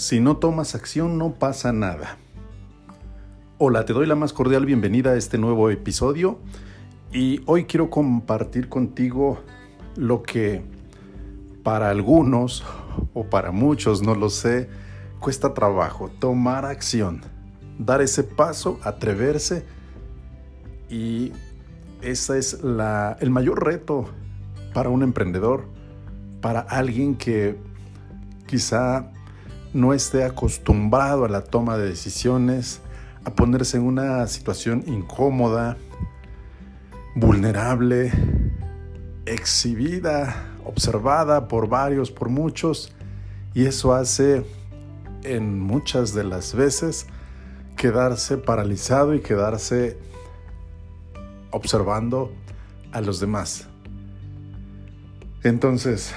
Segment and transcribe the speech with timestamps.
[0.00, 2.16] Si no tomas acción no pasa nada.
[3.58, 6.38] Hola, te doy la más cordial bienvenida a este nuevo episodio
[7.12, 9.40] y hoy quiero compartir contigo
[9.96, 10.62] lo que
[11.62, 12.64] para algunos
[13.12, 14.70] o para muchos, no lo sé,
[15.18, 17.20] cuesta trabajo, tomar acción,
[17.78, 19.66] dar ese paso, atreverse
[20.88, 21.32] y
[22.00, 24.06] ese es la, el mayor reto
[24.72, 25.66] para un emprendedor,
[26.40, 27.58] para alguien que
[28.46, 29.12] quizá
[29.72, 32.80] no esté acostumbrado a la toma de decisiones,
[33.24, 35.76] a ponerse en una situación incómoda,
[37.14, 38.12] vulnerable,
[39.26, 42.92] exhibida, observada por varios, por muchos,
[43.54, 44.44] y eso hace
[45.22, 47.06] en muchas de las veces
[47.76, 49.98] quedarse paralizado y quedarse
[51.50, 52.32] observando
[52.92, 53.68] a los demás.
[55.42, 56.12] Entonces,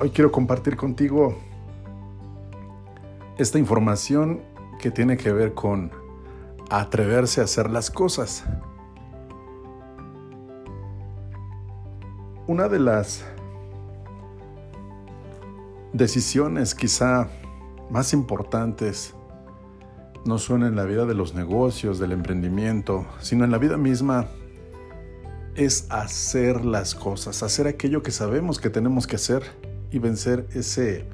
[0.00, 1.38] hoy quiero compartir contigo
[3.38, 4.42] esta información
[4.78, 5.90] que tiene que ver con
[6.70, 8.44] atreverse a hacer las cosas.
[12.46, 13.24] Una de las
[15.92, 17.28] decisiones quizá
[17.90, 19.14] más importantes
[20.24, 24.26] no son en la vida de los negocios, del emprendimiento, sino en la vida misma,
[25.54, 29.42] es hacer las cosas, hacer aquello que sabemos que tenemos que hacer
[29.90, 31.06] y vencer ese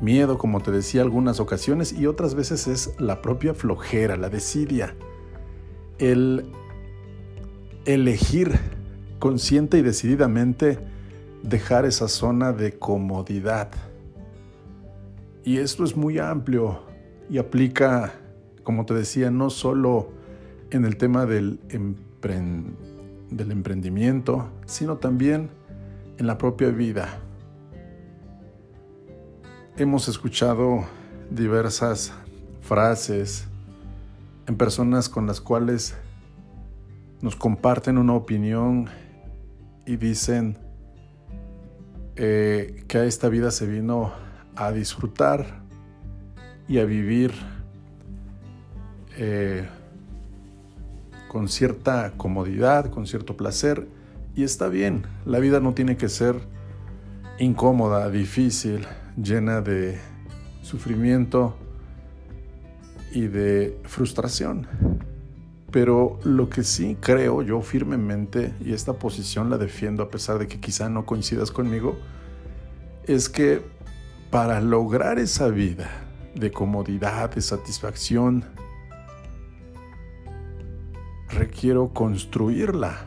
[0.00, 4.94] miedo, como te decía algunas ocasiones, y otras veces es la propia flojera, la desidia,
[5.98, 6.46] el
[7.84, 8.58] elegir
[9.18, 10.78] consciente y decididamente
[11.42, 13.70] dejar esa zona de comodidad.
[15.44, 16.80] Y esto es muy amplio
[17.30, 18.12] y aplica,
[18.62, 20.10] como te decía, no solo
[20.70, 21.58] en el tema del,
[23.30, 25.50] del emprendimiento, sino también
[26.18, 27.22] en la propia vida
[29.78, 30.84] hemos escuchado
[31.30, 32.12] diversas
[32.62, 33.46] frases
[34.48, 35.94] en personas con las cuales
[37.20, 38.88] nos comparten una opinión
[39.86, 40.58] y dicen
[42.16, 44.12] eh, que a esta vida se vino
[44.56, 45.60] a disfrutar
[46.66, 47.32] y a vivir
[49.16, 49.64] eh,
[51.28, 53.86] con cierta comodidad, con cierto placer.
[54.34, 56.57] Y está bien, la vida no tiene que ser
[57.38, 59.98] incómoda, difícil, llena de
[60.62, 61.56] sufrimiento
[63.12, 64.66] y de frustración.
[65.70, 70.48] Pero lo que sí creo yo firmemente, y esta posición la defiendo a pesar de
[70.48, 71.98] que quizá no coincidas conmigo,
[73.04, 73.62] es que
[74.30, 75.88] para lograr esa vida
[76.34, 78.44] de comodidad, de satisfacción,
[81.28, 82.98] requiero construirla,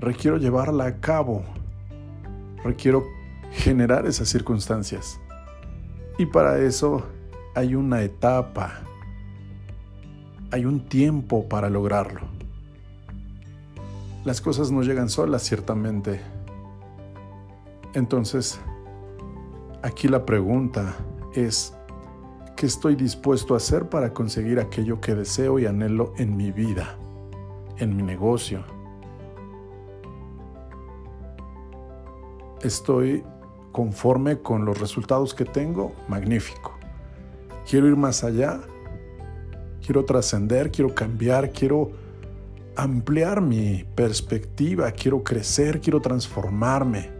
[0.00, 1.44] requiero llevarla a cabo,
[2.64, 3.06] requiero
[3.52, 5.20] generar esas circunstancias.
[6.18, 7.04] Y para eso
[7.54, 8.80] hay una etapa,
[10.50, 12.20] hay un tiempo para lograrlo.
[14.24, 16.20] Las cosas no llegan solas, ciertamente.
[17.94, 18.60] Entonces,
[19.82, 20.94] aquí la pregunta
[21.34, 21.74] es,
[22.56, 26.96] ¿qué estoy dispuesto a hacer para conseguir aquello que deseo y anhelo en mi vida,
[27.78, 28.64] en mi negocio?
[32.62, 33.24] Estoy
[33.72, 36.78] conforme con los resultados que tengo, magnífico.
[37.68, 38.60] Quiero ir más allá,
[39.84, 41.90] quiero trascender, quiero cambiar, quiero
[42.76, 47.10] ampliar mi perspectiva, quiero crecer, quiero transformarme,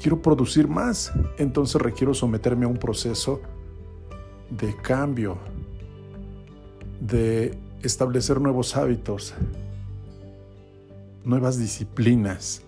[0.00, 1.12] quiero producir más.
[1.38, 3.40] Entonces requiero someterme a un proceso
[4.50, 5.38] de cambio,
[7.00, 9.32] de establecer nuevos hábitos,
[11.24, 12.62] nuevas disciplinas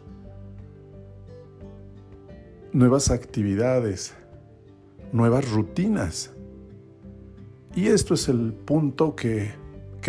[2.72, 4.14] nuevas actividades,
[5.12, 6.32] nuevas rutinas.
[7.74, 9.60] Y esto es el punto que,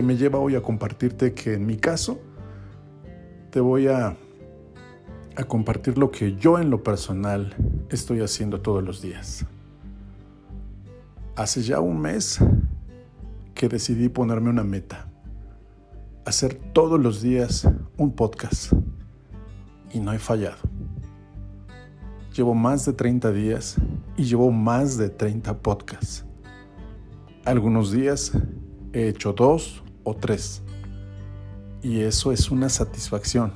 [0.01, 2.19] me lleva hoy a compartirte que en mi caso
[3.51, 4.17] te voy a,
[5.35, 7.55] a compartir lo que yo en lo personal
[7.89, 9.45] estoy haciendo todos los días.
[11.35, 12.39] Hace ya un mes
[13.53, 15.07] que decidí ponerme una meta,
[16.25, 17.67] hacer todos los días
[17.97, 18.73] un podcast
[19.93, 20.72] y no he fallado.
[22.35, 23.75] Llevo más de 30 días
[24.17, 26.25] y llevo más de 30 podcasts.
[27.45, 28.31] Algunos días
[28.91, 30.63] he hecho dos o tres.
[31.83, 33.53] Y eso es una satisfacción.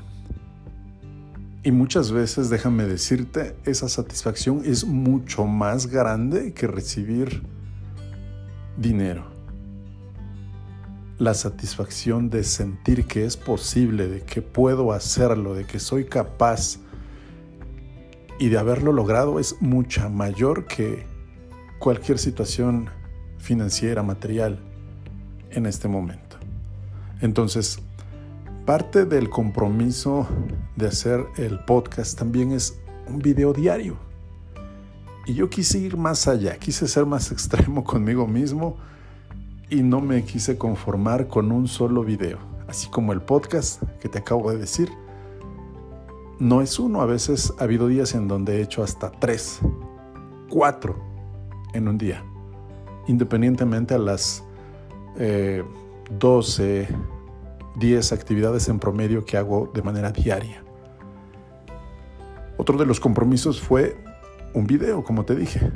[1.63, 7.41] Y muchas veces, déjame decirte, esa satisfacción es mucho más grande que recibir
[8.77, 9.25] dinero.
[11.17, 16.77] La satisfacción de sentir que es posible, de que puedo hacerlo, de que soy capaz
[18.39, 21.05] y de haberlo logrado es mucha mayor que
[21.79, 22.89] cualquier situación
[23.37, 24.59] financiera, material
[25.51, 26.37] en este momento.
[27.21, 27.79] Entonces,
[28.65, 30.27] parte del compromiso
[30.75, 33.97] de hacer el podcast también es un video diario.
[35.25, 38.77] Y yo quise ir más allá, quise ser más extremo conmigo mismo
[39.69, 42.37] y no me quise conformar con un solo video.
[42.67, 44.89] Así como el podcast que te acabo de decir,
[46.39, 49.59] no es uno, a veces ha habido días en donde he hecho hasta tres,
[50.49, 50.95] cuatro
[51.73, 52.23] en un día,
[53.07, 54.43] independientemente a las
[56.09, 56.87] 12, eh,
[57.77, 60.63] 10 actividades en promedio que hago de manera diaria.
[62.57, 63.97] Otro de los compromisos fue
[64.53, 65.71] un video, como te dije.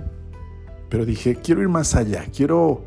[0.89, 2.83] Pero dije, quiero ir más allá, quiero,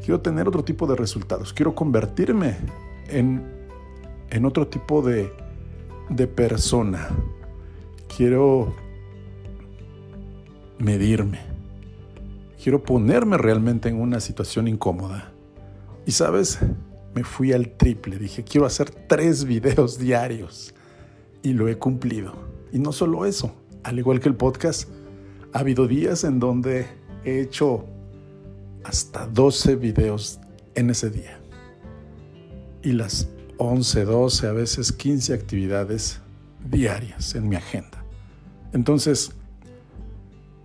[0.00, 2.56] quiero tener otro tipo de resultados, quiero convertirme
[3.08, 3.42] en,
[4.30, 5.32] en otro tipo de,
[6.08, 7.08] de persona.
[8.14, 8.74] Quiero
[10.78, 11.40] medirme.
[12.62, 15.32] Quiero ponerme realmente en una situación incómoda.
[16.06, 16.58] Y sabes,
[17.14, 18.18] me fui al triple.
[18.18, 20.74] Dije, quiero hacer tres videos diarios.
[21.42, 22.34] Y lo he cumplido.
[22.72, 24.88] Y no solo eso, al igual que el podcast,
[25.52, 26.86] ha habido días en donde
[27.24, 27.84] he hecho
[28.84, 30.40] hasta 12 videos
[30.74, 31.40] en ese día.
[32.82, 33.28] Y las
[33.62, 36.20] 11, 12, a veces 15 actividades
[36.68, 38.02] diarias en mi agenda.
[38.72, 39.32] Entonces,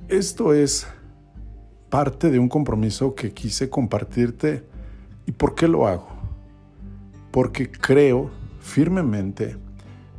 [0.08, 0.88] esto es
[1.90, 4.64] parte de un compromiso que quise compartirte.
[5.28, 6.08] ¿Y por qué lo hago?
[7.32, 9.58] Porque creo firmemente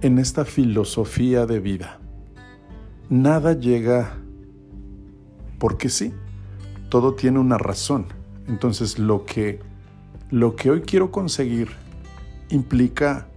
[0.00, 1.98] en esta filosofía de vida.
[3.10, 4.18] Nada llega
[5.58, 6.12] porque sí,
[6.90, 8.06] todo tiene una razón.
[8.46, 9.58] Entonces lo que,
[10.30, 11.87] lo que hoy quiero conseguir
[12.50, 13.28] implica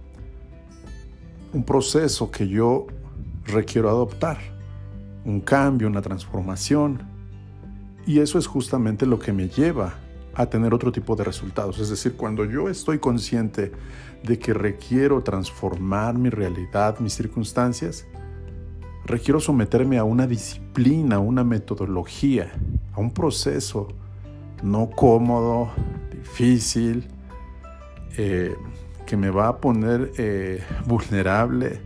[1.52, 2.86] un proceso que yo
[3.46, 4.38] requiero adoptar,
[5.24, 7.02] un cambio, una transformación.
[8.06, 9.94] Y eso es justamente lo que me lleva
[10.34, 11.78] a tener otro tipo de resultados.
[11.78, 13.72] Es decir, cuando yo estoy consciente
[14.22, 18.06] de que requiero transformar mi realidad, mis circunstancias,
[19.04, 22.52] requiero someterme a una disciplina, a una metodología,
[22.94, 23.88] a un proceso
[24.62, 25.70] no cómodo,
[26.12, 27.08] difícil,
[28.16, 28.54] eh,
[29.12, 31.82] que me va a poner eh, vulnerable,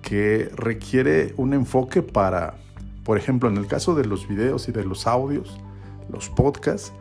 [0.00, 2.54] que requiere un enfoque para,
[3.02, 5.58] por ejemplo, en el caso de los videos y de los audios,
[6.08, 6.92] los podcasts,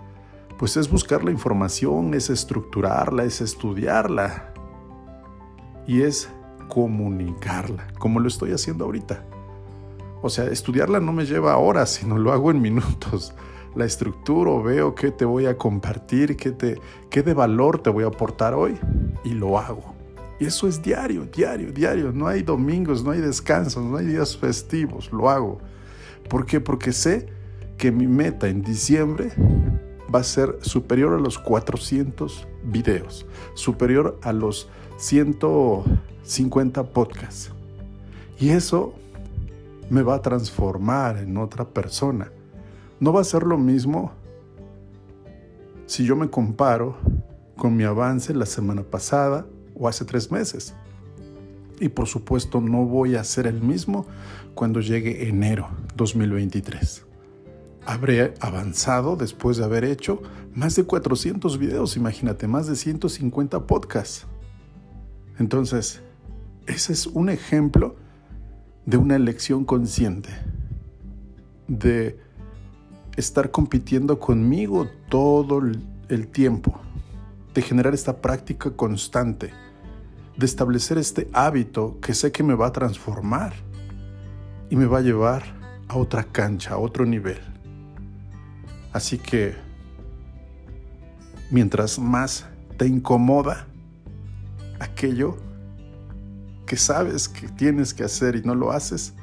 [0.58, 4.52] pues es buscar la información, es estructurarla, es estudiarla
[5.86, 6.28] y es
[6.68, 9.26] comunicarla, como lo estoy haciendo ahorita.
[10.24, 13.36] O sea, estudiarla no me lleva horas, sino lo hago en minutos.
[13.76, 16.80] La estructuro, veo qué te voy a compartir, qué, te,
[17.10, 18.78] qué de valor te voy a aportar hoy
[19.24, 19.96] y lo hago.
[20.40, 22.12] Y eso es diario, diario, diario.
[22.12, 25.60] No hay domingos, no hay descansos, no hay días festivos, lo hago.
[26.30, 26.60] ¿Por qué?
[26.60, 27.28] Porque sé
[27.78, 29.32] que mi meta en diciembre
[30.14, 37.52] va a ser superior a los 400 videos, superior a los 150 podcasts.
[38.40, 38.94] Y eso
[39.90, 42.32] me va a transformar en otra persona.
[43.00, 44.12] No va a ser lo mismo
[45.86, 46.98] si yo me comparo
[47.56, 49.46] con mi avance la semana pasada
[49.76, 50.74] o hace tres meses.
[51.80, 54.06] Y por supuesto no voy a ser el mismo
[54.54, 57.06] cuando llegue enero 2023
[57.86, 60.22] habré avanzado después de haber hecho
[60.54, 64.26] más de 400 videos, imagínate, más de 150 podcasts.
[65.38, 66.02] Entonces,
[66.66, 67.96] ese es un ejemplo
[68.86, 70.30] de una elección consciente,
[71.68, 72.20] de
[73.18, 75.62] estar compitiendo conmigo todo
[76.10, 76.80] el tiempo,
[77.54, 79.54] de generar esta práctica constante,
[80.38, 83.54] de establecer este hábito que sé que me va a transformar
[84.70, 85.44] y me va a llevar
[85.88, 87.40] a otra cancha, a otro nivel.
[88.92, 89.56] Así que
[91.52, 92.46] mientras más
[92.78, 93.68] te incomoda
[94.80, 95.38] aquello
[96.66, 99.14] que sabes que tienes que hacer y no lo haces,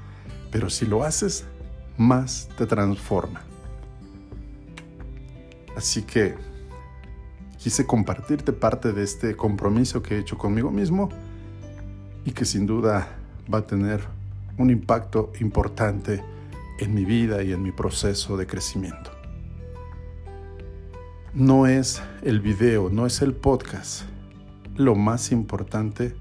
[0.51, 1.45] pero si lo haces,
[1.99, 3.52] más te transforma.
[5.83, 6.37] Así que
[7.59, 11.11] quise compartirte parte de este compromiso que he hecho conmigo mismo
[12.25, 13.09] y que sin duda
[13.53, 14.01] va a tener
[14.57, 16.23] un impacto importante
[16.79, 19.11] en mi vida y en mi proceso de crecimiento
[21.35, 24.03] no es el video, no es el podcast.
[24.77, 26.15] Lo más importante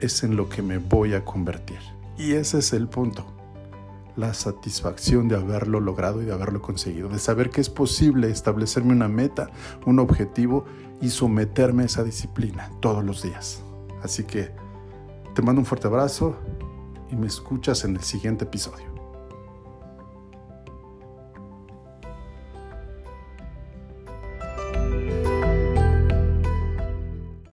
[0.00, 1.78] es en lo que me voy a convertir.
[2.18, 3.37] Y ese es el punto.
[4.18, 7.08] La satisfacción de haberlo logrado y de haberlo conseguido.
[7.08, 9.48] De saber que es posible establecerme una meta,
[9.86, 10.64] un objetivo
[11.00, 13.62] y someterme a esa disciplina todos los días.
[14.02, 14.50] Así que
[15.36, 16.36] te mando un fuerte abrazo
[17.12, 18.97] y me escuchas en el siguiente episodio.